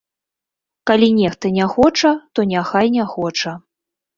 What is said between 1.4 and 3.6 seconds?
не хоча, то няхай не хоча.